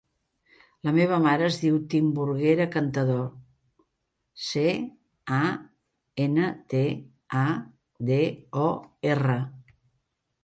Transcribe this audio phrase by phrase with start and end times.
[0.87, 3.19] La meva mare es diu Timburguera Cantador:
[4.45, 4.63] ce,
[5.39, 5.45] a,
[6.25, 6.81] ena, te,
[7.43, 7.47] a,
[8.11, 8.19] de,
[8.69, 8.71] o,
[9.17, 9.37] erra.